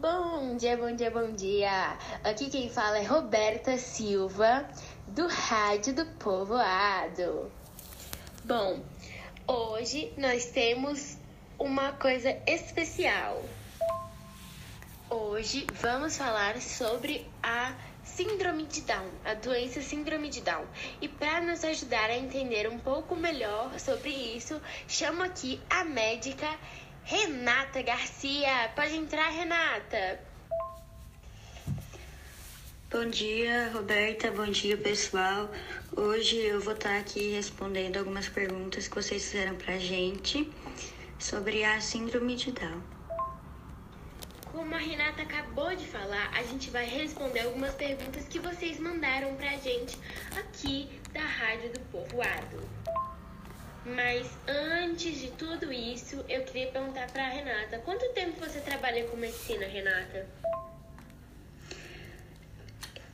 Bom 0.00 0.56
dia, 0.56 0.76
bom 0.76 0.94
dia, 0.94 1.10
bom 1.10 1.32
dia! 1.32 1.98
Aqui 2.22 2.48
quem 2.48 2.70
fala 2.70 2.98
é 2.98 3.02
Roberta 3.02 3.76
Silva, 3.78 4.64
do 5.08 5.26
Rádio 5.26 5.92
do 5.92 6.06
Povoado. 6.06 7.50
Bom, 8.44 8.80
hoje 9.44 10.12
nós 10.16 10.52
temos 10.52 11.18
uma 11.58 11.90
coisa 11.90 12.30
especial. 12.46 13.42
Hoje 15.10 15.66
vamos 15.80 16.16
falar 16.16 16.60
sobre 16.60 17.26
a 17.42 17.74
Síndrome 18.04 18.66
de 18.66 18.82
Down, 18.82 19.10
a 19.24 19.34
doença 19.34 19.82
Síndrome 19.82 20.28
de 20.28 20.42
Down. 20.42 20.64
E 21.00 21.08
para 21.08 21.40
nos 21.40 21.64
ajudar 21.64 22.08
a 22.08 22.16
entender 22.16 22.70
um 22.70 22.78
pouco 22.78 23.16
melhor 23.16 23.76
sobre 23.80 24.10
isso, 24.10 24.62
chamo 24.86 25.24
aqui 25.24 25.60
a 25.68 25.82
médica 25.82 26.48
Renata 27.10 27.80
Garcia. 27.80 28.70
Pode 28.76 28.94
entrar, 28.94 29.30
Renata. 29.30 30.20
Bom 32.90 33.08
dia, 33.08 33.70
Roberta. 33.72 34.30
Bom 34.30 34.44
dia, 34.44 34.76
pessoal. 34.76 35.50
Hoje 35.96 36.36
eu 36.36 36.60
vou 36.60 36.74
estar 36.74 36.98
aqui 36.98 37.32
respondendo 37.32 37.96
algumas 37.96 38.28
perguntas 38.28 38.88
que 38.88 38.94
vocês 38.94 39.24
fizeram 39.24 39.56
pra 39.56 39.78
gente 39.78 40.52
sobre 41.18 41.64
a 41.64 41.80
síndrome 41.80 42.36
de 42.36 42.52
Down. 42.52 42.82
Como 44.52 44.74
a 44.74 44.78
Renata 44.78 45.22
acabou 45.22 45.74
de 45.74 45.86
falar, 45.86 46.30
a 46.36 46.42
gente 46.42 46.68
vai 46.68 46.84
responder 46.84 47.40
algumas 47.40 47.72
perguntas 47.72 48.28
que 48.28 48.38
vocês 48.38 48.78
mandaram 48.78 49.34
pra 49.36 49.56
gente 49.56 49.96
aqui 50.38 50.90
da 51.14 51.24
Rádio 51.24 51.72
do 51.72 51.80
Povoado. 51.90 53.07
Mas 53.98 54.30
antes 54.46 55.18
de 55.18 55.28
tudo 55.32 55.72
isso, 55.72 56.24
eu 56.28 56.44
queria 56.44 56.68
perguntar 56.68 57.10
para 57.10 57.28
Renata: 57.30 57.80
quanto 57.80 58.08
tempo 58.12 58.38
você 58.38 58.60
trabalha 58.60 59.02
com 59.08 59.16
medicina, 59.16 59.66
Renata? 59.66 60.24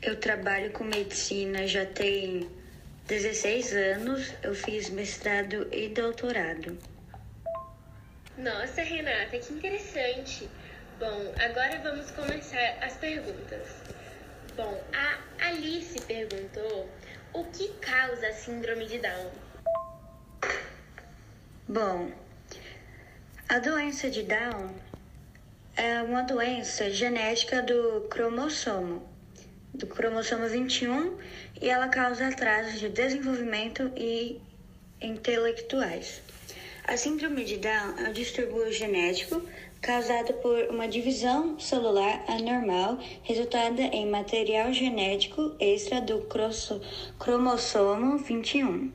Eu 0.00 0.18
trabalho 0.18 0.72
com 0.72 0.84
medicina 0.84 1.66
já 1.66 1.84
tem 1.84 2.50
16 3.06 3.74
anos. 3.74 4.32
Eu 4.42 4.54
fiz 4.54 4.88
mestrado 4.88 5.68
e 5.70 5.90
doutorado. 5.90 6.78
Nossa, 8.38 8.80
Renata, 8.80 9.38
que 9.38 9.52
interessante. 9.52 10.48
Bom, 10.98 11.34
agora 11.44 11.78
vamos 11.82 12.10
começar 12.12 12.78
as 12.80 12.96
perguntas. 12.96 13.68
Bom, 14.56 14.82
a 14.94 15.46
Alice 15.46 16.00
perguntou 16.06 16.88
o 17.34 17.44
que 17.44 17.68
causa 17.82 18.28
a 18.28 18.32
síndrome 18.32 18.86
de 18.86 18.98
Down. 18.98 19.30
Bom, 21.72 22.10
a 23.48 23.60
doença 23.60 24.10
de 24.10 24.24
Down 24.24 24.74
é 25.76 26.02
uma 26.02 26.22
doença 26.22 26.90
genética 26.90 27.62
do 27.62 28.08
cromossomo, 28.10 29.08
do 29.72 29.86
cromossomo 29.86 30.48
21, 30.48 31.16
e 31.62 31.68
ela 31.68 31.86
causa 31.86 32.26
atrasos 32.26 32.80
de 32.80 32.88
desenvolvimento 32.88 33.88
e 33.96 34.40
intelectuais. 35.00 36.20
A 36.88 36.96
síndrome 36.96 37.44
de 37.44 37.58
Down 37.58 37.98
é 37.98 38.08
um 38.08 38.12
distúrbio 38.12 38.72
genético 38.72 39.40
causado 39.80 40.32
por 40.42 40.70
uma 40.70 40.88
divisão 40.88 41.56
celular 41.60 42.24
anormal 42.26 42.98
resultada 43.22 43.80
em 43.80 44.10
material 44.10 44.72
genético 44.72 45.54
extra 45.60 46.00
do 46.00 46.26
cromossomo 47.16 48.18
21. 48.18 48.90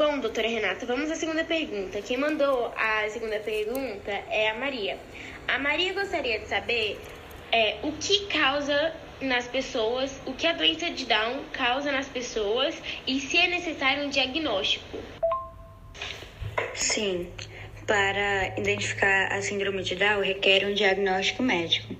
Bom, 0.00 0.18
doutora 0.18 0.48
Renata, 0.48 0.86
vamos 0.86 1.10
à 1.10 1.14
segunda 1.14 1.44
pergunta. 1.44 2.00
Quem 2.00 2.16
mandou 2.16 2.72
a 2.74 3.06
segunda 3.10 3.38
pergunta 3.38 4.10
é 4.30 4.48
a 4.48 4.54
Maria. 4.54 4.96
A 5.46 5.58
Maria 5.58 5.92
gostaria 5.92 6.38
de 6.38 6.48
saber 6.48 6.98
é, 7.52 7.76
o 7.82 7.92
que 7.92 8.24
causa 8.28 8.94
nas 9.20 9.46
pessoas, 9.46 10.18
o 10.24 10.32
que 10.32 10.46
a 10.46 10.54
doença 10.54 10.88
de 10.88 11.04
Down 11.04 11.44
causa 11.52 11.92
nas 11.92 12.08
pessoas 12.08 12.74
e 13.06 13.20
se 13.20 13.36
é 13.36 13.48
necessário 13.48 14.04
um 14.04 14.08
diagnóstico. 14.08 14.96
Sim, 16.72 17.30
para 17.86 18.58
identificar 18.58 19.30
a 19.30 19.42
síndrome 19.42 19.82
de 19.82 19.96
Down 19.96 20.22
requer 20.22 20.64
um 20.64 20.72
diagnóstico 20.72 21.42
médico. 21.42 21.94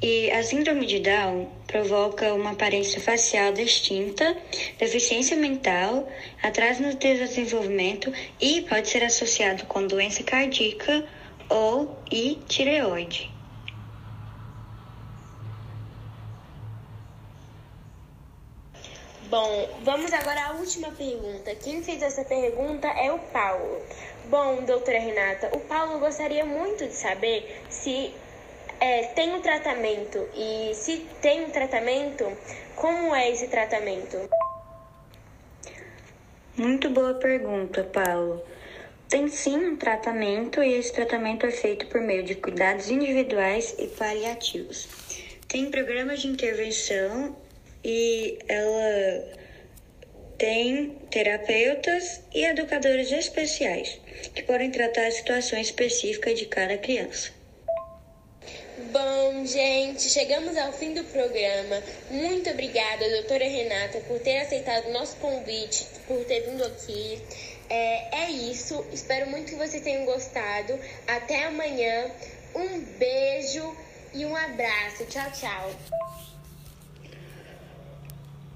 E 0.00 0.30
a 0.30 0.44
síndrome 0.44 0.86
de 0.86 1.00
Down 1.00 1.48
provoca 1.66 2.32
uma 2.32 2.52
aparência 2.52 3.00
facial 3.00 3.52
distinta, 3.52 4.36
deficiência 4.78 5.36
mental, 5.36 6.08
atraso 6.40 6.82
no 6.82 6.94
desenvolvimento 6.94 8.12
e 8.40 8.62
pode 8.62 8.88
ser 8.88 9.02
associado 9.02 9.66
com 9.66 9.84
doença 9.88 10.22
cardíaca 10.22 11.04
ou 11.50 11.98
e 12.12 12.36
tireoide. 12.46 13.28
Bom, 19.28 19.68
vamos 19.82 20.10
agora 20.12 20.46
à 20.46 20.52
última 20.52 20.90
pergunta. 20.92 21.54
Quem 21.56 21.82
fez 21.82 22.00
essa 22.00 22.24
pergunta 22.24 22.86
é 22.86 23.12
o 23.12 23.18
Paulo. 23.18 23.82
Bom, 24.30 24.64
doutora 24.64 24.98
Renata, 25.00 25.50
o 25.54 25.60
Paulo 25.60 25.98
gostaria 25.98 26.46
muito 26.46 26.86
de 26.86 26.94
saber 26.94 27.62
se 27.68 28.14
é, 28.80 29.02
tem 29.14 29.34
um 29.34 29.40
tratamento 29.40 30.28
e 30.34 30.72
se 30.74 31.06
tem 31.20 31.44
um 31.44 31.50
tratamento, 31.50 32.24
como 32.76 33.14
é 33.14 33.30
esse 33.30 33.48
tratamento? 33.48 34.28
Muito 36.56 36.90
boa 36.90 37.14
pergunta, 37.14 37.84
Paulo. 37.84 38.42
Tem 39.08 39.28
sim 39.28 39.56
um 39.56 39.76
tratamento 39.76 40.62
e 40.62 40.74
esse 40.74 40.92
tratamento 40.92 41.46
é 41.46 41.50
feito 41.50 41.86
por 41.86 42.00
meio 42.00 42.22
de 42.22 42.34
cuidados 42.34 42.90
individuais 42.90 43.74
e 43.78 43.86
paliativos. 43.86 44.86
Tem 45.48 45.70
programas 45.70 46.20
de 46.20 46.28
intervenção 46.28 47.34
e 47.82 48.38
ela 48.48 49.38
tem 50.36 50.90
terapeutas 51.10 52.20
e 52.34 52.44
educadores 52.44 53.10
especiais 53.10 53.98
que 54.34 54.42
podem 54.42 54.70
tratar 54.70 55.10
situações 55.10 55.68
específicas 55.68 56.38
de 56.38 56.46
cada 56.46 56.76
criança. 56.76 57.37
Bom, 58.92 59.44
gente, 59.44 60.08
chegamos 60.08 60.56
ao 60.56 60.72
fim 60.72 60.94
do 60.94 61.04
programa. 61.04 61.82
Muito 62.10 62.48
obrigada, 62.48 63.06
doutora 63.10 63.44
Renata, 63.44 64.00
por 64.08 64.18
ter 64.20 64.38
aceitado 64.38 64.86
o 64.86 64.92
nosso 64.92 65.16
convite, 65.16 65.86
por 66.06 66.24
ter 66.24 66.48
vindo 66.48 66.64
aqui. 66.64 67.20
É, 67.68 68.24
é 68.24 68.30
isso. 68.30 68.82
Espero 68.90 69.28
muito 69.28 69.50
que 69.50 69.56
vocês 69.56 69.82
tenham 69.82 70.06
gostado. 70.06 70.78
Até 71.06 71.44
amanhã. 71.44 72.10
Um 72.54 72.80
beijo 72.98 73.76
e 74.14 74.24
um 74.24 74.34
abraço. 74.34 75.04
Tchau, 75.04 75.30
tchau. 75.32 75.70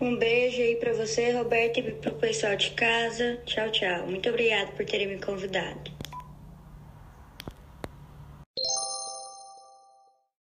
Um 0.00 0.16
beijo 0.16 0.62
aí 0.62 0.76
para 0.76 0.94
você, 0.94 1.30
Roberto, 1.32 1.78
e 1.78 1.92
para 1.92 2.10
o 2.10 2.14
pessoal 2.14 2.56
de 2.56 2.70
casa. 2.70 3.38
Tchau, 3.44 3.70
tchau. 3.70 4.06
Muito 4.06 4.30
obrigada 4.30 4.72
por 4.72 4.86
terem 4.86 5.08
me 5.08 5.20
convidado. 5.20 5.91